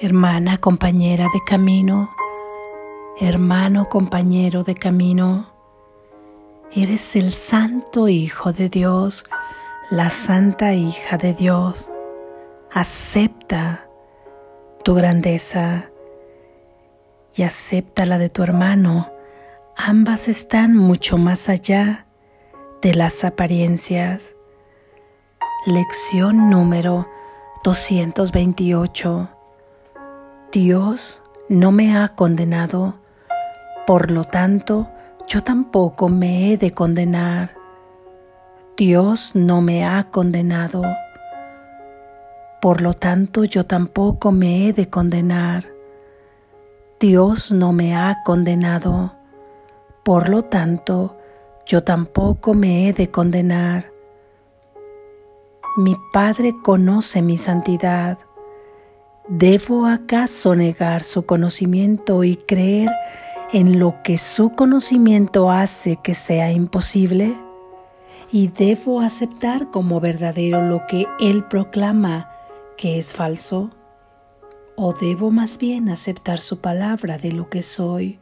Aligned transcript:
hermana 0.00 0.58
compañera 0.58 1.26
de 1.32 1.40
camino, 1.44 2.10
hermano 3.20 3.88
compañero 3.88 4.62
de 4.62 4.74
camino. 4.74 5.52
Eres 6.74 7.14
el 7.16 7.32
santo 7.32 8.08
Hijo 8.08 8.52
de 8.52 8.68
Dios, 8.68 9.24
la 9.90 10.08
santa 10.08 10.72
hija 10.72 11.18
de 11.18 11.34
Dios. 11.34 11.88
Acepta 12.72 13.86
tu 14.82 14.94
grandeza 14.94 15.90
y 17.36 17.42
acepta 17.42 18.06
la 18.06 18.16
de 18.16 18.30
tu 18.30 18.42
hermano. 18.42 19.12
Ambas 19.76 20.28
están 20.28 20.74
mucho 20.74 21.18
más 21.18 21.50
allá 21.50 22.06
de 22.80 22.94
las 22.94 23.24
apariencias. 23.24 24.30
Lección 25.66 26.48
número 26.48 27.06
228. 27.62 29.28
Dios 30.52 31.18
no 31.48 31.72
me 31.72 31.96
ha 31.96 32.08
condenado, 32.08 32.96
por 33.86 34.10
lo 34.10 34.24
tanto, 34.24 34.86
yo 35.26 35.42
tampoco 35.42 36.10
me 36.10 36.52
he 36.52 36.58
de 36.58 36.72
condenar. 36.72 37.52
Dios 38.76 39.34
no 39.34 39.62
me 39.62 39.86
ha 39.86 40.10
condenado, 40.10 40.82
por 42.60 42.82
lo 42.82 42.92
tanto 42.92 43.44
yo 43.44 43.64
tampoco 43.64 44.30
me 44.30 44.68
he 44.68 44.74
de 44.74 44.90
condenar. 44.90 45.64
Dios 47.00 47.50
no 47.50 47.72
me 47.72 47.96
ha 47.96 48.18
condenado, 48.22 49.14
por 50.02 50.28
lo 50.28 50.44
tanto 50.44 51.16
yo 51.64 51.82
tampoco 51.82 52.52
me 52.52 52.88
he 52.88 52.92
de 52.92 53.10
condenar. 53.10 53.90
Mi 55.78 55.96
Padre 56.12 56.52
conoce 56.62 57.22
mi 57.22 57.38
santidad 57.38 58.18
¿Debo 59.34 59.86
acaso 59.86 60.54
negar 60.54 61.04
su 61.04 61.24
conocimiento 61.24 62.22
y 62.22 62.36
creer 62.36 62.90
en 63.54 63.78
lo 63.78 64.02
que 64.02 64.18
su 64.18 64.50
conocimiento 64.50 65.50
hace 65.50 65.96
que 65.96 66.14
sea 66.14 66.52
imposible? 66.52 67.34
¿Y 68.30 68.48
debo 68.48 69.00
aceptar 69.00 69.70
como 69.70 70.00
verdadero 70.00 70.60
lo 70.60 70.82
que 70.86 71.06
Él 71.18 71.44
proclama 71.44 72.30
que 72.76 72.98
es 72.98 73.14
falso? 73.14 73.70
¿O 74.76 74.92
debo 74.92 75.30
más 75.30 75.56
bien 75.56 75.88
aceptar 75.88 76.40
su 76.40 76.60
palabra 76.60 77.16
de 77.16 77.32
lo 77.32 77.48
que 77.48 77.62
soy, 77.62 78.18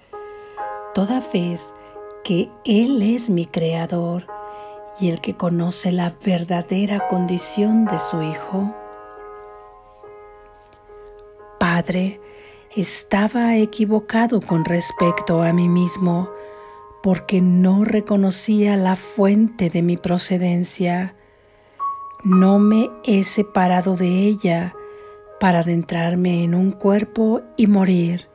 toda 0.94 1.24
vez 1.34 1.60
que 2.22 2.48
Él 2.64 3.02
es 3.02 3.28
mi 3.28 3.46
creador 3.46 4.28
y 5.00 5.10
el 5.10 5.20
que 5.20 5.34
conoce 5.34 5.90
la 5.90 6.14
verdadera 6.24 7.08
condición 7.08 7.86
de 7.86 7.98
su 7.98 8.22
Hijo? 8.22 8.72
Estaba 12.76 13.56
equivocado 13.56 14.40
con 14.40 14.64
respecto 14.64 15.42
a 15.42 15.52
mí 15.52 15.68
mismo 15.68 16.30
porque 17.02 17.40
no 17.40 17.84
reconocía 17.84 18.76
la 18.76 18.96
fuente 18.96 19.70
de 19.70 19.80
mi 19.82 19.96
procedencia. 19.96 21.14
No 22.22 22.58
me 22.58 22.90
he 23.04 23.24
separado 23.24 23.96
de 23.96 24.08
ella 24.08 24.74
para 25.40 25.60
adentrarme 25.60 26.44
en 26.44 26.54
un 26.54 26.70
cuerpo 26.70 27.40
y 27.56 27.66
morir. 27.66 28.28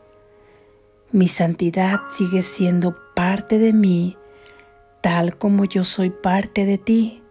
Mi 1.12 1.30
santidad 1.30 2.00
sigue 2.14 2.42
siendo 2.42 2.98
parte 3.14 3.60
de 3.60 3.74
mí, 3.74 4.18
tal 5.02 5.38
como 5.38 5.66
yo 5.66 5.86
soy 5.86 6.10
parte 6.10 6.66
de 6.66 6.80
ti. 6.80 7.22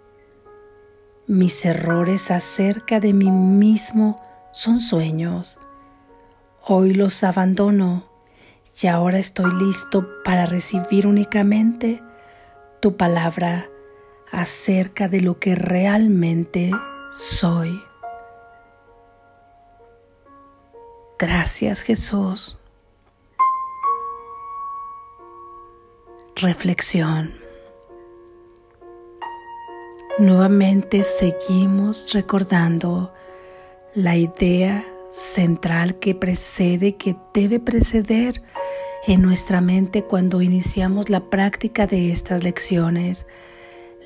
Mis 1.26 1.64
errores 1.64 2.30
acerca 2.30 3.00
de 3.00 3.12
mí 3.12 3.30
mismo 3.30 4.22
son 4.52 4.80
sueños 4.80 5.58
Hoy 6.66 6.94
los 6.94 7.22
abandono 7.22 8.04
y 8.80 8.86
ahora 8.86 9.18
estoy 9.18 9.52
listo 9.52 10.08
para 10.24 10.46
recibir 10.46 11.06
únicamente 11.06 12.02
tu 12.80 12.96
palabra 12.96 13.68
acerca 14.32 15.06
de 15.06 15.20
lo 15.20 15.38
que 15.38 15.54
realmente 15.56 16.70
soy. 17.12 17.84
Gracias 21.18 21.82
Jesús. 21.82 22.56
Reflexión. 26.36 27.34
Nuevamente 30.18 31.04
seguimos 31.04 32.10
recordando 32.14 33.12
la 33.94 34.16
idea 34.16 34.93
central 35.14 35.98
que 36.00 36.14
precede, 36.14 36.96
que 36.96 37.16
debe 37.32 37.60
preceder 37.60 38.42
en 39.06 39.22
nuestra 39.22 39.60
mente 39.60 40.02
cuando 40.02 40.42
iniciamos 40.42 41.08
la 41.08 41.30
práctica 41.30 41.86
de 41.86 42.10
estas 42.10 42.42
lecciones. 42.42 43.26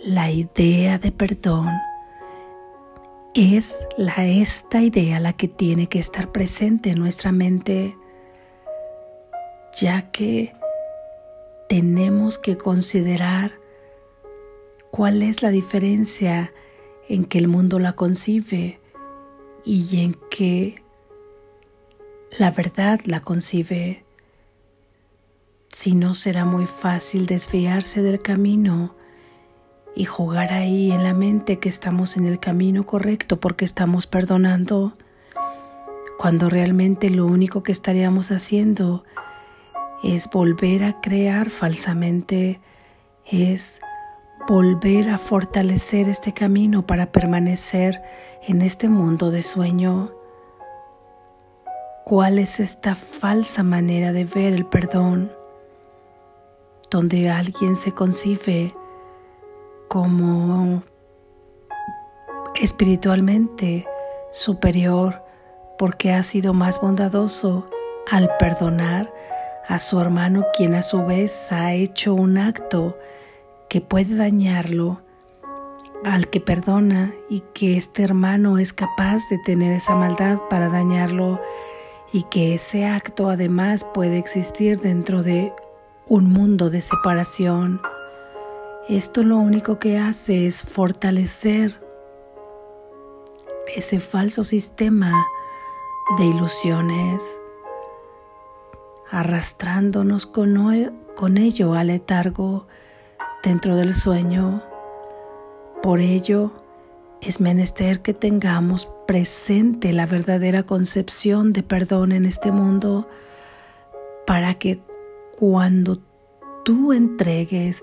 La 0.05 0.31
idea 0.31 0.99
de 0.99 1.11
perdón 1.11 1.71
es 3.35 3.87
la, 3.97 4.27
esta 4.27 4.83
idea 4.83 5.19
la 5.19 5.33
que 5.33 5.49
tiene 5.49 5.89
que 5.89 5.99
estar 5.99 6.31
presente 6.31 6.91
en 6.91 6.99
nuestra 6.99 7.33
mente, 7.33 7.97
ya 9.81 10.11
que 10.11 10.53
tenemos 11.69 12.39
que 12.39 12.59
considerar 12.59 13.53
cuál 14.91 15.23
es 15.23 15.43
la 15.43 15.51
diferencia 15.51 16.53
en 17.09 17.25
que 17.25 17.39
el 17.39 17.49
mundo 17.49 17.79
la 17.79 17.95
concibe 17.95 18.81
y 19.65 20.03
en 20.03 20.17
que 20.31 20.83
la 22.37 22.51
verdad 22.51 23.01
la 23.05 23.21
concibe. 23.21 24.05
Si 25.73 25.95
no 25.95 26.15
será 26.15 26.45
muy 26.45 26.67
fácil 26.67 27.27
desviarse 27.27 28.03
del 28.03 28.21
camino 28.21 28.95
y 29.95 30.05
jugar 30.05 30.53
ahí 30.53 30.93
en 30.93 31.05
la 31.05 31.15
mente 31.15 31.59
que 31.59 31.69
estamos 31.69 32.17
en 32.17 32.27
el 32.27 32.39
camino 32.39 32.85
correcto 32.85 33.41
porque 33.41 33.65
estamos 33.65 34.07
perdonando, 34.07 34.97
cuando 36.19 36.51
realmente 36.51 37.11
lo 37.11 37.27
único 37.27 37.63
que 37.63 37.73
estaríamos 37.73 38.31
haciendo 38.31 39.05
es 40.03 40.29
volver 40.31 40.85
a 40.85 41.01
crear 41.01 41.51
falsamente, 41.51 42.61
es 43.25 43.81
volver 44.49 45.11
a 45.11 45.19
fortalecer 45.19 46.09
este 46.09 46.33
camino 46.33 46.87
para 46.87 47.13
permanecer 47.13 48.01
en 48.47 48.63
este 48.63 48.89
mundo 48.89 49.31
de 49.31 49.43
sueño 49.43 50.18
cuál 52.09 52.39
es 52.39 52.59
esta 52.59 52.95
falsa 52.95 53.63
manera 53.63 54.13
de 54.13 54.25
ver 54.25 54.55
el 54.55 54.65
perdón, 54.65 55.31
donde 56.91 57.29
alguien 57.29 57.77
se 57.77 57.93
concibe 57.93 58.75
como 59.89 60.83
espiritualmente 62.55 63.87
superior 64.33 65.23
porque 65.79 66.11
ha 66.11 66.23
sido 66.23 66.55
más 66.55 66.81
bondadoso 66.81 67.69
al 68.11 68.31
perdonar 68.39 69.13
a 69.69 69.79
su 69.79 70.01
hermano 70.01 70.47
quien 70.57 70.75
a 70.75 70.83
su 70.83 71.05
vez 71.05 71.53
ha 71.53 71.75
hecho 71.75 72.15
un 72.15 72.39
acto 72.39 72.97
que 73.69 73.83
puede 73.83 74.17
dañarlo 74.17 75.03
al 76.05 76.29
que 76.29 76.41
perdona 76.41 77.13
y 77.29 77.43
que 77.53 77.77
este 77.77 78.03
hermano 78.03 78.59
es 78.59 78.73
capaz 78.73 79.29
de 79.29 79.39
tener 79.45 79.73
esa 79.73 79.95
maldad 79.95 80.39
para 80.49 80.71
dañarlo 80.71 81.39
y 82.13 82.23
que 82.25 82.55
ese 82.55 82.87
acto 82.87 83.29
además 83.29 83.85
puede 83.95 84.19
existir 84.19 84.81
dentro 84.81 85.23
de 85.23 85.53
un 86.07 86.31
mundo 86.31 86.71
de 86.71 86.81
separación. 86.81 87.81
Esto 88.89 89.23
lo 89.23 89.37
único 89.37 89.79
que 89.79 89.99
hace 89.99 90.47
es 90.47 90.63
fortalecer 90.63 91.79
ese 93.77 94.01
falso 94.01 94.45
sistema 94.45 95.13
de 96.17 96.25
ilusiones, 96.25 97.23
arrastrándonos 99.11 100.25
con, 100.27 101.37
ello 101.37 101.75
al 101.75 101.89
letargo 101.89 102.67
dentro 103.43 103.77
del 103.77 103.95
sueño. 103.95 104.63
Por 105.83 106.01
ello, 106.01 106.51
es 107.21 107.41
menester 107.41 108.01
que 108.01 108.15
tengamos 108.15 108.89
presente 109.09 109.95
la 109.95 110.05
verdadera 110.05 110.65
concepción 110.65 111.55
de 111.55 111.63
perdón 111.63 112.13
en 112.13 112.27
este 112.27 112.53
mundo 112.53 113.09
para 114.27 114.53
que 114.57 114.81
cuando 115.35 115.99
tú 116.63 116.93
entregues 116.93 117.83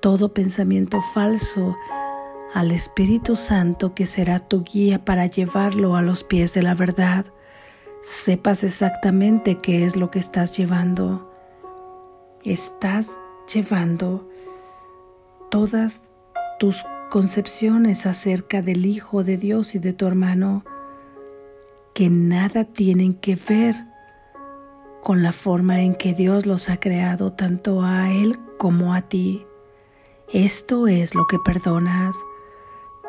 todo 0.00 0.32
pensamiento 0.32 1.02
falso 1.12 1.76
al 2.54 2.70
Espíritu 2.70 3.36
Santo 3.36 3.92
que 3.94 4.06
será 4.06 4.38
tu 4.38 4.64
guía 4.64 5.04
para 5.04 5.26
llevarlo 5.26 5.94
a 5.94 6.00
los 6.00 6.24
pies 6.24 6.54
de 6.54 6.62
la 6.62 6.74
verdad, 6.74 7.26
sepas 8.02 8.64
exactamente 8.64 9.58
qué 9.58 9.84
es 9.84 9.94
lo 9.94 10.10
que 10.10 10.20
estás 10.20 10.56
llevando. 10.56 11.30
Estás 12.44 13.08
llevando 13.52 14.26
todas 15.50 16.02
tus 16.58 16.82
concepciones 17.12 18.06
acerca 18.06 18.62
del 18.62 18.86
Hijo 18.86 19.22
de 19.22 19.36
Dios 19.36 19.74
y 19.74 19.78
de 19.78 19.92
tu 19.92 20.06
hermano 20.06 20.64
que 21.92 22.08
nada 22.08 22.64
tienen 22.64 23.12
que 23.12 23.36
ver 23.36 23.76
con 25.02 25.22
la 25.22 25.32
forma 25.32 25.82
en 25.82 25.94
que 25.94 26.14
Dios 26.14 26.46
los 26.46 26.70
ha 26.70 26.78
creado 26.78 27.30
tanto 27.34 27.82
a 27.82 28.10
Él 28.10 28.38
como 28.56 28.94
a 28.94 29.02
ti. 29.02 29.44
Esto 30.32 30.88
es 30.88 31.14
lo 31.14 31.26
que 31.26 31.36
perdonas, 31.44 32.16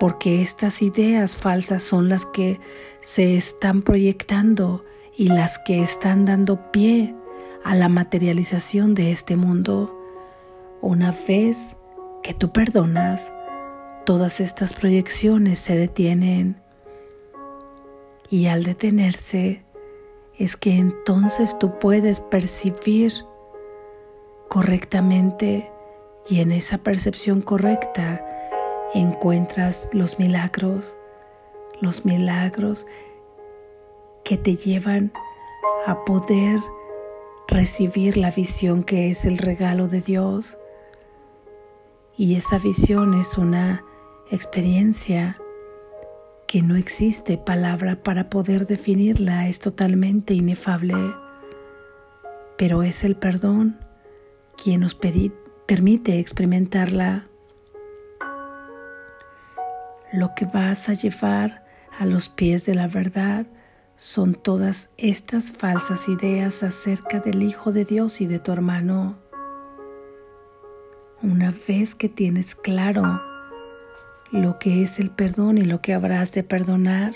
porque 0.02 0.42
estas 0.42 0.82
ideas 0.82 1.38
falsas 1.38 1.82
son 1.82 2.10
las 2.10 2.26
que 2.26 2.60
se 3.00 3.38
están 3.38 3.84
proyectando 3.84 4.84
y 5.18 5.30
las 5.30 5.58
que 5.60 5.82
están 5.82 6.26
dando 6.26 6.74
pie 6.74 7.16
a 7.64 7.74
la 7.74 7.88
materialización 7.88 8.96
de 8.96 9.14
este 9.14 9.38
mundo. 9.38 9.98
Una 10.82 11.16
vez 11.26 11.58
que 12.22 12.34
tú 12.34 12.52
perdonas, 12.52 13.32
todas 14.06 14.40
estas 14.40 14.74
proyecciones 14.74 15.60
se 15.60 15.76
detienen 15.76 16.62
y 18.30 18.48
al 18.48 18.64
detenerse 18.64 19.64
es 20.38 20.58
que 20.58 20.76
entonces 20.76 21.58
tú 21.60 21.78
puedes 21.80 22.20
percibir 22.20 23.14
correctamente 24.50 25.72
y 26.30 26.40
en 26.42 26.52
esa 26.52 26.78
percepción 26.78 27.42
correcta 27.42 28.26
encuentras 28.94 29.90
los 29.94 30.20
milagros, 30.20 30.96
los 31.82 32.06
milagros 32.06 32.86
que 34.24 34.38
te 34.38 34.56
llevan 34.56 35.12
a 35.86 36.04
poder 36.06 36.60
recibir 37.48 38.18
la 38.18 38.32
visión 38.32 38.84
que 38.84 39.12
es 39.12 39.26
el 39.26 39.38
regalo 39.38 39.88
de 39.88 40.02
Dios. 40.02 40.58
Y 42.16 42.36
esa 42.36 42.58
visión 42.58 43.14
es 43.16 43.38
una 43.38 43.84
experiencia 44.34 45.38
que 46.48 46.64
no 46.64 46.76
existe 46.76 47.38
palabra 47.38 48.02
para 48.02 48.32
poder 48.32 48.66
definirla, 48.66 49.48
es 49.48 49.60
totalmente 49.60 50.34
inefable, 50.34 50.96
pero 52.58 52.82
es 52.82 53.04
el 53.04 53.16
perdón 53.16 53.78
quien 54.62 54.82
nos 54.82 54.96
permite 54.96 56.20
experimentarla. 56.20 57.28
Lo 60.12 60.34
que 60.36 60.46
vas 60.46 60.90
a 60.90 60.94
llevar 60.94 61.64
a 62.00 62.06
los 62.06 62.30
pies 62.30 62.66
de 62.66 62.74
la 62.74 62.88
verdad 62.88 63.46
son 63.98 64.34
todas 64.34 64.90
estas 64.98 65.52
falsas 65.52 66.10
ideas 66.10 66.64
acerca 66.64 67.20
del 67.20 67.44
Hijo 67.44 67.72
de 67.72 67.86
Dios 67.86 68.20
y 68.20 68.26
de 68.26 68.40
tu 68.40 68.52
hermano. 68.52 69.16
Una 71.22 71.54
vez 71.68 71.94
que 71.94 72.10
tienes 72.10 72.56
claro 72.56 73.33
lo 74.34 74.58
que 74.58 74.82
es 74.82 75.00
el 75.00 75.12
perdón 75.12 75.60
y 75.60 75.62
lo 75.64 75.80
que 75.80 75.94
habrás 75.94 76.32
de 76.32 76.42
perdonar, 76.42 77.14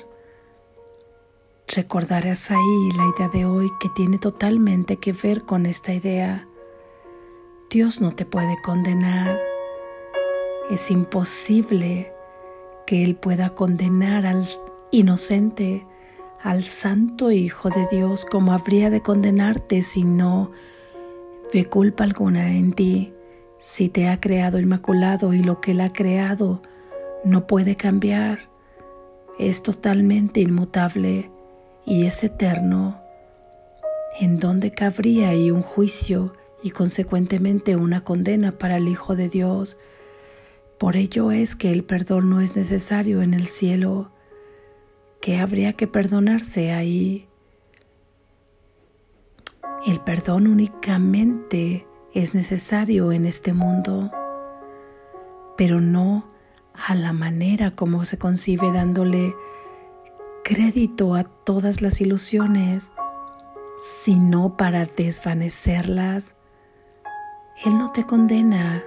recordarás 1.68 2.52
ahí 2.52 2.92
la 2.96 3.08
idea 3.08 3.30
de 3.34 3.44
hoy 3.44 3.72
que 3.80 3.90
tiene 3.96 4.20
totalmente 4.20 4.98
que 4.98 5.14
ver 5.14 5.42
con 5.42 5.66
esta 5.66 5.94
idea. 5.94 6.48
Dios 7.72 8.00
no 8.00 8.14
te 8.14 8.24
puede 8.24 8.56
condenar. 8.62 9.40
Es 10.70 10.92
imposible 10.92 12.14
que 12.86 13.04
Él 13.04 13.16
pueda 13.16 13.50
condenar 13.56 14.28
al 14.28 14.48
inocente, 14.92 15.88
al 16.44 16.64
santo 16.64 17.32
Hijo 17.32 17.72
de 17.72 17.88
Dios, 17.88 18.26
como 18.26 18.54
habría 18.54 18.92
de 18.92 19.02
condenarte 19.02 19.82
si 19.82 20.04
no 20.04 20.52
ve 21.52 21.66
culpa 21.66 22.04
alguna 22.04 22.54
en 22.54 22.74
ti, 22.74 23.12
si 23.58 23.90
te 23.90 24.08
ha 24.08 24.20
creado 24.20 24.60
inmaculado 24.60 25.34
y 25.34 25.42
lo 25.42 25.62
que 25.62 25.72
Él 25.72 25.82
ha 25.82 25.92
creado 25.92 26.62
no 27.24 27.48
puede 27.48 27.76
cambiar, 27.76 28.40
es 29.40 29.62
totalmente 29.62 30.40
inmutable 30.40 31.30
y 31.86 32.06
es 32.06 32.24
eterno, 32.24 33.02
en 34.20 34.40
donde 34.40 34.72
cabría 34.72 35.30
ahí 35.30 35.52
un 35.52 35.62
juicio 35.62 36.34
y 36.64 36.72
consecuentemente 36.72 37.76
una 37.76 38.04
condena 38.04 38.52
para 38.54 38.78
el 38.78 38.88
Hijo 38.88 39.16
de 39.16 39.30
Dios. 39.30 39.78
Por 40.78 40.96
ello 40.96 41.32
es 41.32 41.56
que 41.56 41.72
el 41.72 41.84
perdón 41.84 42.30
no 42.30 42.42
es 42.42 42.56
necesario 42.56 43.22
en 43.22 43.34
el 43.34 43.48
cielo, 43.48 44.12
que 45.22 45.38
habría 45.40 45.74
que 45.74 45.88
perdonarse 45.88 46.72
ahí. 46.72 47.28
El 49.86 50.00
perdón 50.02 50.48
únicamente 50.48 51.86
es 52.14 52.34
necesario 52.34 53.12
en 53.12 53.26
este 53.26 53.54
mundo, 53.54 54.12
pero 55.56 55.80
no 55.80 56.37
a 56.86 56.96
la 56.96 57.14
manera 57.14 57.72
como 57.72 58.06
se 58.06 58.18
concibe 58.18 58.72
dándole 58.72 59.36
crédito 60.44 61.16
a 61.16 61.24
todas 61.24 61.82
las 61.82 62.00
ilusiones, 62.02 62.90
sino 64.04 64.56
para 64.56 64.86
desvanecerlas. 64.86 66.34
Él 67.66 67.78
no 67.78 67.92
te 67.92 68.06
condena, 68.06 68.84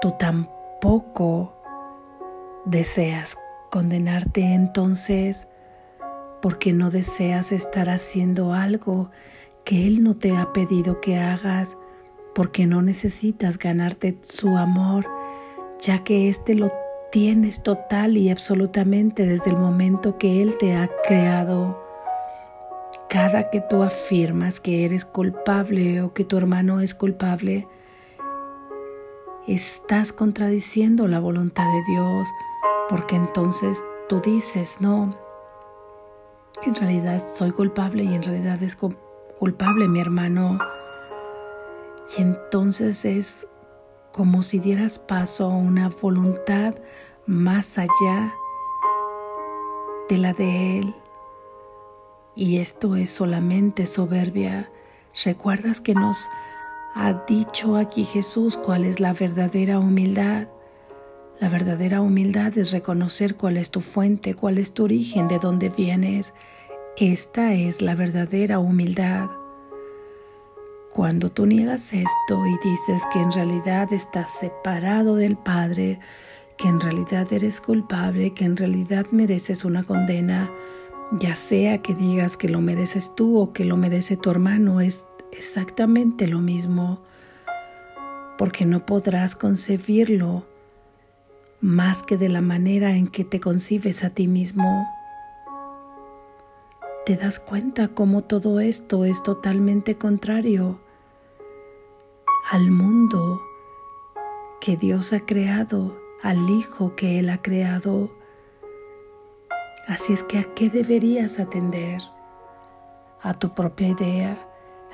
tú 0.00 0.14
tampoco 0.18 1.54
deseas 2.64 3.36
condenarte 3.70 4.42
entonces 4.42 5.46
porque 6.40 6.72
no 6.72 6.90
deseas 6.90 7.52
estar 7.52 7.90
haciendo 7.90 8.54
algo 8.54 9.10
que 9.64 9.86
Él 9.86 10.02
no 10.02 10.16
te 10.16 10.36
ha 10.36 10.52
pedido 10.52 11.00
que 11.00 11.18
hagas, 11.18 11.76
porque 12.34 12.66
no 12.66 12.80
necesitas 12.80 13.58
ganarte 13.58 14.18
su 14.28 14.56
amor 14.56 15.19
ya 15.80 16.04
que 16.04 16.28
éste 16.28 16.54
lo 16.54 16.70
tienes 17.10 17.62
total 17.62 18.16
y 18.16 18.30
absolutamente 18.30 19.26
desde 19.26 19.50
el 19.50 19.56
momento 19.56 20.18
que 20.18 20.42
Él 20.42 20.56
te 20.58 20.76
ha 20.76 20.88
creado. 21.06 21.78
Cada 23.08 23.50
que 23.50 23.60
tú 23.60 23.82
afirmas 23.82 24.60
que 24.60 24.84
eres 24.84 25.04
culpable 25.04 26.02
o 26.02 26.12
que 26.12 26.24
tu 26.24 26.36
hermano 26.36 26.80
es 26.80 26.94
culpable, 26.94 27.66
estás 29.48 30.12
contradiciendo 30.12 31.08
la 31.08 31.18
voluntad 31.18 31.64
de 31.64 31.92
Dios, 31.92 32.28
porque 32.88 33.16
entonces 33.16 33.82
tú 34.08 34.20
dices, 34.20 34.76
no, 34.80 35.16
en 36.62 36.74
realidad 36.74 37.22
soy 37.36 37.50
culpable 37.50 38.04
y 38.04 38.14
en 38.14 38.22
realidad 38.22 38.62
es 38.62 38.76
culpable 38.76 39.88
mi 39.88 40.00
hermano. 40.00 40.58
Y 42.16 42.22
entonces 42.22 43.04
es 43.04 43.46
como 44.12 44.42
si 44.42 44.58
dieras 44.58 44.98
paso 44.98 45.46
a 45.46 45.56
una 45.56 45.88
voluntad 45.88 46.74
más 47.26 47.78
allá 47.78 48.32
de 50.08 50.18
la 50.18 50.32
de 50.32 50.78
Él. 50.78 50.94
Y 52.34 52.58
esto 52.58 52.96
es 52.96 53.10
solamente 53.10 53.86
soberbia. 53.86 54.70
¿Recuerdas 55.24 55.80
que 55.80 55.94
nos 55.94 56.16
ha 56.94 57.12
dicho 57.26 57.76
aquí 57.76 58.04
Jesús 58.04 58.56
cuál 58.56 58.84
es 58.84 59.00
la 59.00 59.12
verdadera 59.12 59.78
humildad? 59.78 60.48
La 61.40 61.48
verdadera 61.48 62.00
humildad 62.00 62.56
es 62.58 62.70
reconocer 62.70 63.36
cuál 63.36 63.56
es 63.56 63.70
tu 63.70 63.80
fuente, 63.80 64.34
cuál 64.34 64.58
es 64.58 64.74
tu 64.74 64.84
origen, 64.84 65.28
de 65.28 65.38
dónde 65.38 65.70
vienes. 65.70 66.34
Esta 66.96 67.54
es 67.54 67.80
la 67.80 67.94
verdadera 67.94 68.58
humildad. 68.58 69.39
Cuando 70.92 71.30
tú 71.30 71.46
niegas 71.46 71.92
esto 71.92 72.46
y 72.46 72.68
dices 72.68 73.02
que 73.12 73.20
en 73.20 73.30
realidad 73.30 73.92
estás 73.92 74.32
separado 74.32 75.14
del 75.14 75.36
Padre, 75.36 76.00
que 76.58 76.66
en 76.66 76.80
realidad 76.80 77.32
eres 77.32 77.60
culpable, 77.60 78.34
que 78.34 78.44
en 78.44 78.56
realidad 78.56 79.06
mereces 79.12 79.64
una 79.64 79.84
condena, 79.84 80.50
ya 81.12 81.36
sea 81.36 81.78
que 81.78 81.94
digas 81.94 82.36
que 82.36 82.48
lo 82.48 82.60
mereces 82.60 83.14
tú 83.14 83.38
o 83.38 83.52
que 83.52 83.64
lo 83.64 83.76
merece 83.76 84.16
tu 84.16 84.30
hermano, 84.30 84.80
es 84.80 85.04
exactamente 85.30 86.26
lo 86.26 86.40
mismo, 86.40 87.00
porque 88.36 88.66
no 88.66 88.84
podrás 88.84 89.36
concebirlo 89.36 90.44
más 91.60 92.02
que 92.02 92.16
de 92.16 92.28
la 92.28 92.40
manera 92.40 92.96
en 92.96 93.06
que 93.06 93.24
te 93.24 93.38
concibes 93.38 94.02
a 94.02 94.10
ti 94.10 94.26
mismo 94.26 94.88
te 97.04 97.16
das 97.16 97.40
cuenta 97.40 97.88
cómo 97.88 98.22
todo 98.22 98.60
esto 98.60 99.04
es 99.04 99.22
totalmente 99.22 99.96
contrario 99.96 100.78
al 102.50 102.70
mundo 102.70 103.40
que 104.60 104.76
Dios 104.76 105.12
ha 105.12 105.20
creado, 105.20 105.96
al 106.22 106.50
Hijo 106.50 106.94
que 106.96 107.18
Él 107.18 107.30
ha 107.30 107.40
creado. 107.40 108.10
Así 109.86 110.12
es 110.12 110.24
que 110.24 110.38
a 110.38 110.44
qué 110.54 110.68
deberías 110.68 111.38
atender? 111.38 112.02
A 113.22 113.34
tu 113.34 113.54
propia 113.54 113.88
idea, 113.88 114.36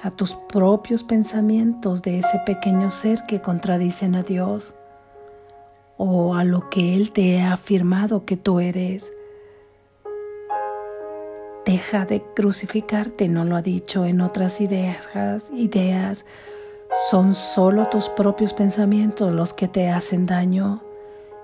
a 0.03 0.11
tus 0.11 0.35
propios 0.35 1.03
pensamientos 1.03 2.03
de 2.03 2.21
ese 2.21 2.41
pequeño 2.45 2.91
ser 2.91 3.23
que 3.25 3.41
contradicen 3.41 4.15
a 4.15 4.23
Dios 4.23 4.75
o 5.97 6.35
a 6.35 6.45
lo 6.45 6.69
que 6.71 6.95
Él 6.95 7.11
te 7.11 7.41
ha 7.41 7.55
afirmado 7.55 8.25
que 8.25 8.37
tú 8.37 8.61
eres. 8.61 9.11
Deja 11.67 12.07
de 12.07 12.23
crucificarte, 12.23 13.29
no 13.29 13.45
lo 13.45 13.57
ha 13.57 13.63
dicho 13.63 14.05
en 14.07 14.21
otras 14.21 14.61
ideas, 14.61 15.05
ideas. 15.53 16.25
Son 17.11 17.35
solo 17.35 17.89
tus 17.89 18.09
propios 18.09 18.55
pensamientos 18.55 19.33
los 19.33 19.53
que 19.53 19.67
te 19.67 19.91
hacen 19.91 20.27
daño. 20.27 20.81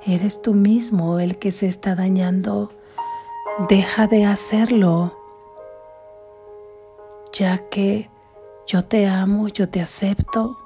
Eres 0.07 0.41
tú 0.41 0.55
mismo 0.55 1.19
el 1.19 1.39
que 1.39 1.51
se 1.51 1.67
está 1.67 1.97
dañando. 1.97 2.71
deja 3.69 4.07
de 4.07 4.25
hacerlo, 4.25 5.13
ya 7.33 7.69
que 7.69 8.09
yo 8.67 8.85
te 8.85 9.07
amo, 9.09 9.49
yo 9.49 9.69
te 9.69 9.81
acepto 9.81 10.57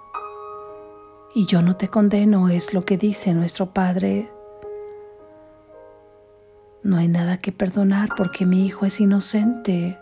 y 1.34 1.46
yo 1.46 1.62
no 1.62 1.76
te 1.76 1.88
condeno, 1.88 2.48
es 2.50 2.74
lo 2.74 2.84
que 2.84 2.96
dice 2.96 3.32
nuestro 3.32 3.66
Padre. 3.66 4.30
No 6.86 6.98
hay 6.98 7.08
nada 7.08 7.38
que 7.38 7.50
perdonar 7.50 8.10
porque 8.16 8.46
mi 8.46 8.64
hijo 8.64 8.86
es 8.86 9.00
inocente. 9.00 9.98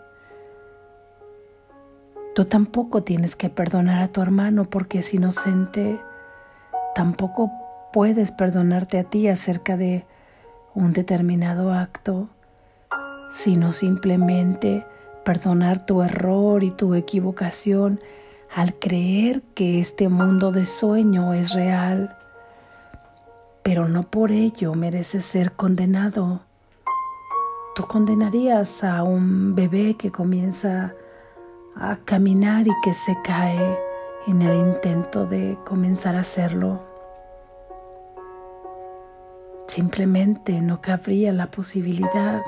Tú 2.35 2.45
tampoco 2.45 3.01
tienes 3.01 3.35
que 3.35 3.49
perdonar 3.49 4.03
a 4.03 4.09
tu 4.09 4.21
hermano 4.21 4.65
porque 4.65 4.99
es 4.99 5.11
inocente. 5.11 5.99
Tampoco 6.93 7.51
puedes 7.91 8.29
perdonarte 8.29 8.99
a 8.99 9.03
ti 9.03 9.27
acerca 9.27 9.77
de 9.77 10.05
un 10.75 10.93
determinado 10.93 11.73
acto, 11.73 12.29
sino 13.33 13.73
simplemente 13.73 14.85
perdonar 15.23 15.87
tu 15.87 16.03
error 16.03 16.63
y 16.63 16.69
tu 16.69 16.93
equivocación 16.93 17.99
al 18.55 18.75
creer 18.75 19.41
que 19.55 19.81
este 19.81 20.07
mundo 20.07 20.51
de 20.51 20.67
sueño 20.67 21.33
es 21.33 21.51
real. 21.51 22.15
Pero 23.63 23.87
no 23.87 24.03
por 24.03 24.31
ello 24.31 24.75
mereces 24.75 25.25
ser 25.25 25.53
condenado. 25.53 26.41
Tú 27.75 27.85
condenarías 27.87 28.85
a 28.85 29.03
un 29.03 29.53
bebé 29.53 29.95
que 29.97 30.09
comienza 30.09 30.93
a 31.75 31.97
caminar 32.05 32.65
y 32.65 32.71
que 32.81 32.93
se 32.93 33.17
cae 33.21 33.77
en 34.27 34.41
el 34.41 34.57
intento 34.57 35.25
de 35.25 35.57
comenzar 35.65 36.15
a 36.15 36.21
hacerlo. 36.21 36.79
Simplemente 39.67 40.61
no 40.61 40.79
cabría 40.79 41.33
la 41.33 41.51
posibilidad 41.51 42.41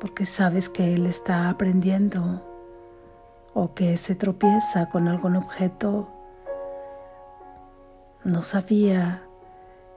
porque 0.00 0.26
sabes 0.26 0.68
que 0.68 0.92
él 0.94 1.06
está 1.06 1.50
aprendiendo 1.50 2.42
o 3.54 3.74
que 3.74 3.96
se 3.96 4.16
tropieza 4.16 4.88
con 4.88 5.06
algún 5.06 5.36
objeto. 5.36 6.08
No 8.24 8.42
sabía 8.42 9.22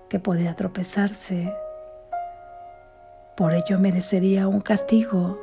que 0.07 0.19
podía 0.19 0.55
tropezarse 0.55 1.51
por 3.41 3.55
ello 3.55 3.79
merecería 3.79 4.47
un 4.47 4.61
castigo. 4.61 5.41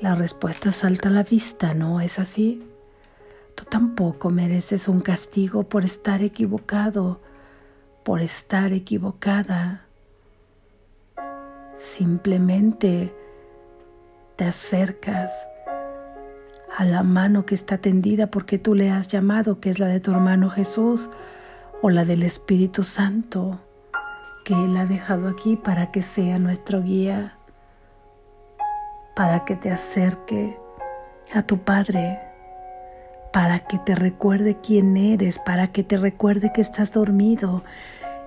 La 0.00 0.14
respuesta 0.14 0.72
salta 0.72 1.08
a 1.08 1.10
la 1.10 1.24
vista, 1.24 1.74
¿no 1.74 2.00
es 2.00 2.20
así? 2.20 2.62
Tú 3.56 3.64
tampoco 3.64 4.30
mereces 4.30 4.86
un 4.86 5.00
castigo 5.00 5.64
por 5.64 5.84
estar 5.84 6.22
equivocado, 6.22 7.18
por 8.04 8.20
estar 8.20 8.72
equivocada. 8.72 9.86
Simplemente 11.78 13.12
te 14.36 14.44
acercas 14.44 15.32
a 16.78 16.84
la 16.84 17.02
mano 17.02 17.44
que 17.44 17.56
está 17.56 17.78
tendida 17.78 18.28
porque 18.28 18.60
tú 18.60 18.76
le 18.76 18.88
has 18.88 19.08
llamado, 19.08 19.58
que 19.58 19.70
es 19.70 19.80
la 19.80 19.88
de 19.88 19.98
tu 19.98 20.12
hermano 20.12 20.48
Jesús 20.48 21.10
o 21.82 21.90
la 21.90 22.04
del 22.04 22.22
Espíritu 22.22 22.84
Santo 22.84 23.58
que 24.44 24.52
Él 24.52 24.76
ha 24.76 24.84
dejado 24.84 25.28
aquí 25.28 25.56
para 25.56 25.90
que 25.90 26.02
sea 26.02 26.38
nuestro 26.38 26.82
guía, 26.82 27.36
para 29.16 29.44
que 29.44 29.56
te 29.56 29.70
acerque 29.70 30.56
a 31.32 31.42
tu 31.42 31.58
Padre, 31.58 32.20
para 33.32 33.60
que 33.60 33.78
te 33.78 33.94
recuerde 33.94 34.58
quién 34.62 34.96
eres, 34.96 35.38
para 35.38 35.68
que 35.68 35.82
te 35.82 35.96
recuerde 35.96 36.52
que 36.52 36.60
estás 36.60 36.92
dormido, 36.92 37.64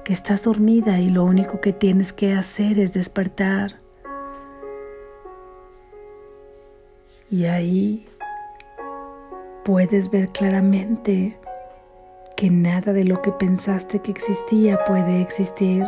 que 0.04 0.14
estás 0.14 0.42
dormida 0.42 1.00
y 1.00 1.10
lo 1.10 1.24
único 1.24 1.62
que 1.62 1.72
tienes 1.72 2.14
que 2.14 2.34
hacer 2.34 2.80
es 2.80 2.94
despertar. 2.94 3.76
Y 7.30 7.46
ahí 7.46 8.08
puedes 9.64 10.10
ver 10.10 10.30
claramente 10.30 11.38
que 12.36 12.50
nada 12.50 12.94
de 12.94 13.04
lo 13.04 13.22
que 13.22 13.32
pensaste 13.34 14.00
que 14.00 14.12
existía 14.12 14.84
puede 14.86 15.22
existir. 15.22 15.86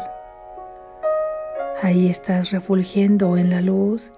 Ahí 1.81 2.09
estás 2.09 2.51
refulgiendo 2.51 3.38
en 3.38 3.50
la 3.51 3.62
luz, 3.62 4.12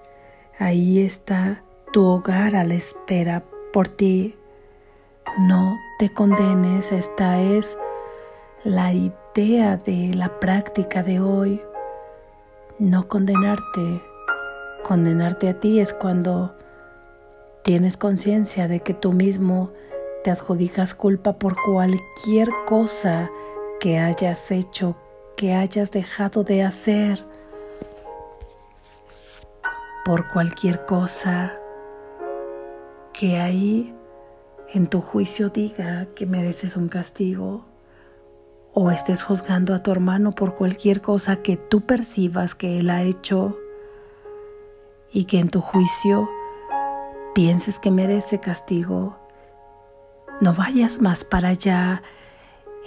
ahí 0.57 0.99
está 0.99 1.61
tu 1.93 2.03
hogar 2.03 2.55
a 2.55 2.63
la 2.63 2.73
espera 2.73 3.43
por 3.71 3.87
ti. 3.87 4.35
No 5.41 5.77
te 5.99 6.11
condenes, 6.11 6.91
esta 6.91 7.39
es 7.39 7.77
la 8.63 8.93
idea 8.93 9.77
de 9.77 10.11
la 10.15 10.39
práctica 10.39 11.03
de 11.03 11.19
hoy. 11.19 11.61
No 12.79 13.07
condenarte. 13.07 14.01
Condenarte 14.83 15.49
a 15.49 15.59
ti 15.59 15.79
es 15.79 15.93
cuando 15.93 16.55
tienes 17.63 17.95
conciencia 17.95 18.67
de 18.67 18.79
que 18.79 18.95
tú 18.95 19.13
mismo 19.13 19.69
te 20.23 20.31
adjudicas 20.31 20.95
culpa 20.95 21.33
por 21.33 21.55
cualquier 21.63 22.49
cosa 22.65 23.29
que 23.79 23.99
hayas 23.99 24.49
hecho, 24.49 24.95
que 25.37 25.53
hayas 25.53 25.91
dejado 25.91 26.43
de 26.43 26.63
hacer 26.63 27.30
por 30.03 30.27
cualquier 30.29 30.85
cosa 30.85 31.53
que 33.13 33.39
ahí 33.39 33.93
en 34.73 34.87
tu 34.87 35.01
juicio 35.01 35.49
diga 35.49 36.07
que 36.15 36.25
mereces 36.25 36.75
un 36.75 36.87
castigo 36.87 37.65
o 38.73 38.89
estés 38.89 39.23
juzgando 39.23 39.75
a 39.75 39.83
tu 39.83 39.91
hermano 39.91 40.31
por 40.31 40.55
cualquier 40.55 41.01
cosa 41.01 41.37
que 41.37 41.57
tú 41.57 41.81
percibas 41.81 42.55
que 42.55 42.79
él 42.79 42.89
ha 42.89 43.03
hecho 43.03 43.57
y 45.11 45.25
que 45.25 45.39
en 45.39 45.49
tu 45.49 45.61
juicio 45.61 46.29
pienses 47.35 47.79
que 47.79 47.91
merece 47.91 48.39
castigo, 48.39 49.17
no 50.39 50.53
vayas 50.53 51.01
más 51.01 51.23
para 51.23 51.49
allá 51.49 52.01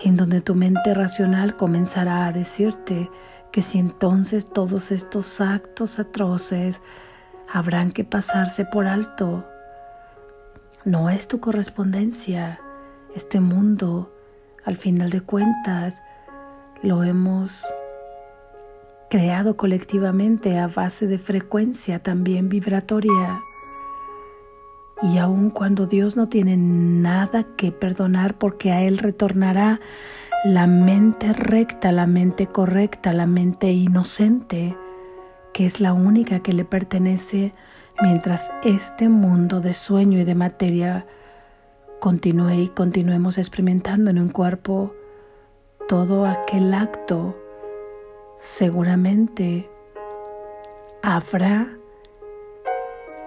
en 0.03 0.17
donde 0.17 0.41
tu 0.41 0.55
mente 0.55 0.95
racional 0.95 1.57
comenzará 1.57 2.27
a 2.27 2.33
decirte 2.33 3.11
que 3.55 3.63
si 3.63 3.79
entonces 3.79 4.47
todos 4.47 4.91
estos 4.91 5.41
actos 5.41 6.01
atroces 6.01 6.81
habrán 7.49 7.93
que 7.93 8.03
pasarse 8.03 8.65
por 8.65 8.89
alto, 8.89 9.45
no 10.85 11.09
es 11.09 11.29
tu 11.29 11.39
correspondencia, 11.39 12.59
este 13.15 13.39
mundo, 13.39 14.13
al 14.65 14.77
final 14.77 15.11
de 15.11 15.21
cuentas, 15.21 16.03
lo 16.83 17.05
hemos 17.05 17.65
creado 19.09 19.57
colectivamente 19.57 20.59
a 20.59 20.67
base 20.67 21.07
de 21.07 21.19
frecuencia 21.19 22.01
también 22.01 22.49
vibratoria. 22.49 23.41
Y 25.01 25.19
aun 25.19 25.51
cuando 25.51 25.87
Dios 25.87 26.17
no 26.17 26.29
tiene 26.29 26.57
nada 26.57 27.45
que 27.57 27.71
perdonar 27.71 28.37
porque 28.37 28.73
a 28.73 28.83
Él 28.83 28.99
retornará 28.99 29.81
la 30.45 30.67
mente 30.67 31.33
recta, 31.33 31.91
la 31.91 32.07
mente 32.07 32.47
correcta, 32.47 33.15
la 33.15 33.27
mente 33.27 33.73
inocente, 33.73 34.77
que 35.55 35.65
es 35.65 35.81
la 35.81 35.95
única 35.95 36.41
que 36.41 36.53
le 36.53 36.67
pertenece 36.67 37.55
mientras 38.03 38.51
este 38.63 39.09
mundo 39.09 39.63
de 39.63 39.73
sueño 39.73 40.19
y 40.19 40.25
de 40.25 40.35
materia 40.35 41.07
continúe 41.99 42.51
y 42.51 42.69
continuemos 42.69 43.39
experimentando 43.39 44.11
en 44.11 44.19
un 44.19 44.29
cuerpo 44.29 44.95
todo 45.89 46.27
aquel 46.27 46.75
acto, 46.75 47.35
seguramente 48.37 49.71
habrá 51.03 51.71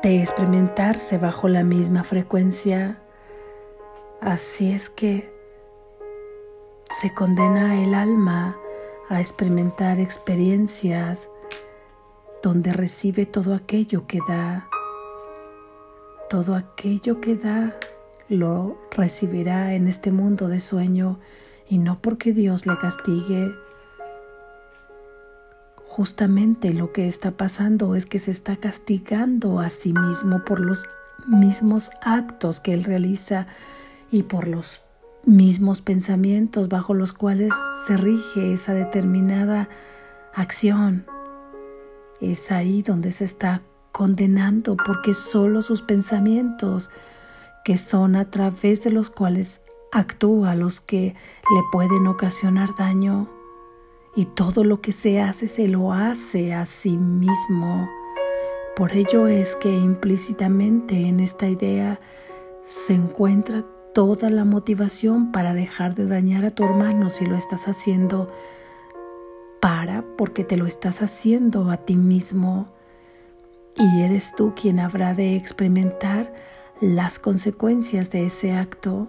de 0.04 0.22
experimentarse 0.22 1.18
bajo 1.18 1.48
la 1.48 1.64
misma 1.64 2.04
frecuencia. 2.04 3.00
Así 4.22 4.72
es 4.72 4.92
que 4.92 5.37
se 6.90 7.14
condena 7.14 7.84
el 7.84 7.94
alma 7.94 8.58
a 9.10 9.20
experimentar 9.20 10.00
experiencias 10.00 11.28
donde 12.42 12.74
recibe 12.74 13.26
todo 13.26 13.54
aquello 13.54 14.08
que 14.08 14.20
da. 14.28 14.68
Todo 16.30 16.56
aquello 16.56 17.22
que 17.22 17.36
da 17.36 17.76
lo 18.30 18.78
recibirá 18.92 19.74
en 19.76 19.88
este 19.88 20.12
mundo 20.12 20.48
de 20.48 20.60
sueño 20.60 21.20
y 21.70 21.78
no 21.78 22.00
porque 22.00 22.34
Dios 22.34 22.66
le 22.66 22.78
castigue. 22.78 23.54
Justamente 25.76 26.74
lo 26.74 26.92
que 26.92 27.08
está 27.08 27.32
pasando 27.32 27.96
es 27.96 28.06
que 28.06 28.20
se 28.20 28.32
está 28.32 28.58
castigando 28.58 29.60
a 29.60 29.70
sí 29.70 29.94
mismo 29.94 30.44
por 30.46 30.60
los 30.60 30.86
mismos 31.28 31.90
actos 32.02 32.60
que 32.60 32.74
él 32.74 32.84
realiza 32.84 33.48
y 34.12 34.24
por 34.24 34.48
los 34.48 34.82
mismos 35.28 35.82
pensamientos 35.82 36.70
bajo 36.70 36.94
los 36.94 37.12
cuales 37.12 37.54
se 37.86 37.98
rige 37.98 38.54
esa 38.54 38.74
determinada 38.74 39.68
acción. 40.34 41.06
Es 42.22 42.50
ahí 42.50 42.82
donde 42.82 43.12
se 43.12 43.26
está 43.26 43.62
condenando 43.92 44.78
porque 44.78 45.14
solo 45.14 45.62
sus 45.62 45.82
pensamientos, 45.82 46.90
que 47.66 47.78
son 47.78 48.16
a 48.16 48.32
través 48.32 48.84
de 48.84 48.90
los 48.90 49.10
cuales 49.10 49.60
actúa 49.92 50.56
los 50.56 50.80
que 50.80 51.08
le 51.08 51.62
pueden 51.72 52.08
ocasionar 52.08 52.70
daño. 52.78 53.30
y 54.16 54.26
todo 54.26 54.64
lo 54.64 54.82
que 54.82 54.94
se 54.94 55.22
hace 55.22 55.48
se 55.48 55.68
lo 55.68 55.94
hace 55.94 56.52
a 56.52 56.66
sí 56.66 56.98
mismo. 56.98 57.88
Por 58.76 58.94
ello 58.94 59.28
es 59.28 59.56
que 59.58 59.72
implícitamente 59.72 61.08
en 61.08 61.20
esta 61.20 61.48
idea 61.48 62.00
se 62.66 62.96
encuentra 62.96 63.64
toda 63.98 64.30
la 64.30 64.46
motivación 64.46 65.32
para 65.32 65.56
dejar 65.56 65.96
de 65.96 66.06
dañar 66.06 66.46
a 66.46 66.52
tu 66.52 66.64
hermano 66.64 67.10
si 67.10 67.26
lo 67.26 67.36
estás 67.36 67.68
haciendo 67.68 68.30
para 69.60 70.04
porque 70.20 70.44
te 70.44 70.56
lo 70.56 70.68
estás 70.68 71.02
haciendo 71.02 71.72
a 71.72 71.78
ti 71.78 71.96
mismo 71.96 72.68
y 73.76 74.04
eres 74.04 74.36
tú 74.36 74.54
quien 74.56 74.80
habrá 74.80 75.16
de 75.16 75.36
experimentar 75.36 76.32
las 76.80 77.18
consecuencias 77.18 78.12
de 78.12 78.28
ese 78.28 78.54
acto. 78.54 79.08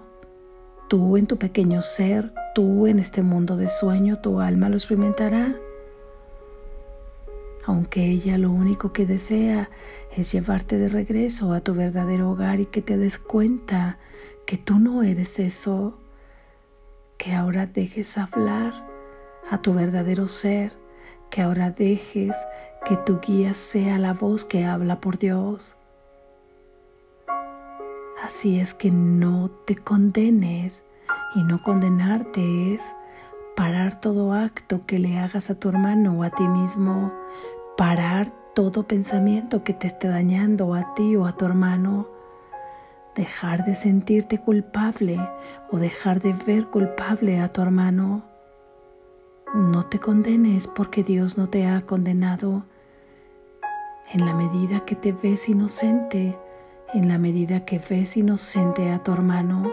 Tú 0.88 1.18
en 1.18 1.26
tu 1.26 1.36
pequeño 1.36 1.82
ser, 1.82 2.32
tú 2.54 2.86
en 2.86 2.98
este 2.98 3.20
mundo 3.20 3.58
de 3.58 3.68
sueño, 3.68 4.20
tu 4.22 4.40
alma 4.40 4.70
lo 4.70 4.76
experimentará. 4.76 5.54
Aunque 7.66 8.06
ella 8.06 8.38
lo 8.38 8.50
único 8.50 8.94
que 8.94 9.04
desea 9.04 9.68
es 10.16 10.32
llevarte 10.32 10.78
de 10.78 10.88
regreso 10.88 11.52
a 11.52 11.60
tu 11.60 11.74
verdadero 11.74 12.30
hogar 12.30 12.58
y 12.60 12.64
que 12.64 12.80
te 12.80 12.96
des 12.96 13.18
cuenta 13.18 13.98
que 14.48 14.56
tú 14.56 14.78
no 14.78 15.02
eres 15.02 15.38
eso, 15.38 15.98
que 17.18 17.34
ahora 17.34 17.66
dejes 17.66 18.16
hablar 18.16 18.72
a 19.50 19.58
tu 19.58 19.74
verdadero 19.74 20.26
ser, 20.26 20.72
que 21.28 21.42
ahora 21.42 21.70
dejes 21.70 22.32
que 22.86 22.96
tu 22.96 23.20
guía 23.20 23.52
sea 23.52 23.98
la 23.98 24.14
voz 24.14 24.46
que 24.46 24.64
habla 24.64 25.02
por 25.02 25.18
Dios. 25.18 25.76
Así 28.22 28.58
es 28.58 28.72
que 28.72 28.90
no 28.90 29.50
te 29.66 29.76
condenes 29.76 30.82
y 31.34 31.44
no 31.44 31.62
condenarte 31.62 32.72
es 32.72 32.80
parar 33.54 34.00
todo 34.00 34.32
acto 34.32 34.86
que 34.86 34.98
le 34.98 35.18
hagas 35.18 35.50
a 35.50 35.56
tu 35.56 35.68
hermano 35.68 36.20
o 36.20 36.22
a 36.22 36.30
ti 36.30 36.48
mismo, 36.48 37.12
parar 37.76 38.32
todo 38.54 38.84
pensamiento 38.84 39.62
que 39.62 39.74
te 39.74 39.88
esté 39.88 40.08
dañando 40.08 40.72
a 40.72 40.94
ti 40.94 41.16
o 41.16 41.26
a 41.26 41.36
tu 41.36 41.44
hermano, 41.44 42.17
dejar 43.18 43.64
de 43.64 43.74
sentirte 43.74 44.38
culpable 44.38 45.18
o 45.72 45.78
dejar 45.78 46.22
de 46.22 46.32
ver 46.46 46.66
culpable 46.66 47.40
a 47.40 47.48
tu 47.48 47.60
hermano. 47.60 48.22
No 49.54 49.86
te 49.86 49.98
condenes 49.98 50.68
porque 50.68 51.02
Dios 51.02 51.36
no 51.36 51.48
te 51.48 51.66
ha 51.66 51.82
condenado. 51.82 52.62
En 54.12 54.24
la 54.24 54.34
medida 54.34 54.84
que 54.84 54.94
te 54.94 55.10
ves 55.10 55.48
inocente, 55.48 56.38
en 56.94 57.08
la 57.08 57.18
medida 57.18 57.64
que 57.64 57.80
ves 57.90 58.16
inocente 58.16 58.92
a 58.92 59.02
tu 59.02 59.12
hermano, 59.12 59.68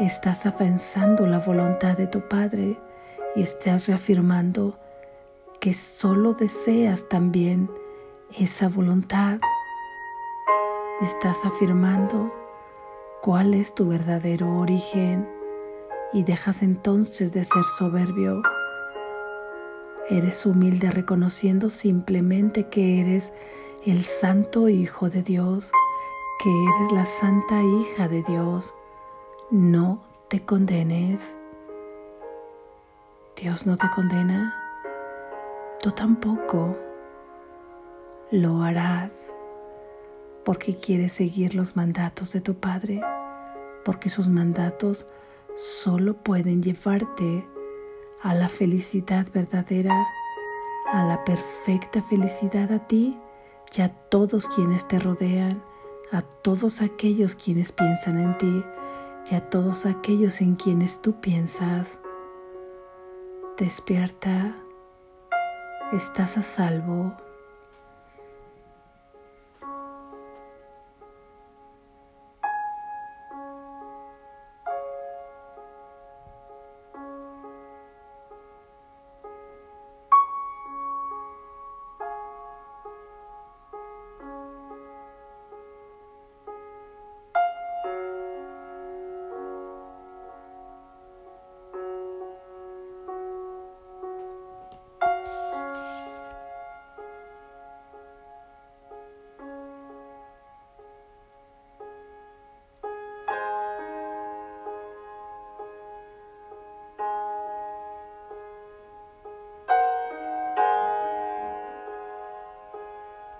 estás 0.00 0.44
avanzando 0.44 1.24
la 1.24 1.38
voluntad 1.38 1.96
de 1.96 2.08
tu 2.08 2.20
Padre 2.28 2.80
y 3.36 3.42
estás 3.42 3.86
reafirmando 3.86 4.76
que 5.60 5.72
solo 5.72 6.34
deseas 6.34 7.08
también 7.08 7.70
esa 8.36 8.68
voluntad. 8.68 9.38
Estás 11.02 11.44
afirmando 11.44 12.32
cuál 13.20 13.52
es 13.52 13.74
tu 13.74 13.86
verdadero 13.86 14.56
origen 14.56 15.28
y 16.14 16.22
dejas 16.22 16.62
entonces 16.62 17.34
de 17.34 17.44
ser 17.44 17.64
soberbio. 17.76 18.40
Eres 20.08 20.46
humilde 20.46 20.90
reconociendo 20.90 21.68
simplemente 21.68 22.70
que 22.70 23.02
eres 23.02 23.30
el 23.84 24.06
santo 24.06 24.70
Hijo 24.70 25.10
de 25.10 25.22
Dios, 25.22 25.70
que 26.42 26.48
eres 26.48 26.92
la 26.92 27.04
santa 27.04 27.62
hija 27.62 28.08
de 28.08 28.22
Dios. 28.22 28.72
No 29.50 30.00
te 30.28 30.46
condenes. 30.46 31.20
Dios 33.36 33.66
no 33.66 33.76
te 33.76 33.90
condena. 33.94 34.54
Tú 35.82 35.90
tampoco 35.90 36.74
lo 38.30 38.62
harás 38.62 39.35
porque 40.46 40.76
quieres 40.76 41.12
seguir 41.12 41.56
los 41.56 41.74
mandatos 41.74 42.32
de 42.32 42.40
tu 42.40 42.54
Padre, 42.54 43.02
porque 43.84 44.08
sus 44.08 44.28
mandatos 44.28 45.04
solo 45.56 46.14
pueden 46.14 46.62
llevarte 46.62 47.44
a 48.22 48.32
la 48.32 48.48
felicidad 48.48 49.26
verdadera, 49.34 50.06
a 50.92 51.02
la 51.02 51.24
perfecta 51.24 52.00
felicidad 52.04 52.70
a 52.70 52.86
ti 52.86 53.18
y 53.76 53.80
a 53.80 53.88
todos 53.88 54.46
quienes 54.46 54.86
te 54.86 55.00
rodean, 55.00 55.64
a 56.12 56.22
todos 56.22 56.80
aquellos 56.80 57.34
quienes 57.34 57.72
piensan 57.72 58.20
en 58.20 58.38
ti 58.38 58.64
y 59.28 59.34
a 59.34 59.50
todos 59.50 59.84
aquellos 59.84 60.40
en 60.40 60.54
quienes 60.54 61.02
tú 61.02 61.20
piensas. 61.20 61.88
Despierta, 63.58 64.54
estás 65.92 66.38
a 66.38 66.44
salvo. 66.44 67.25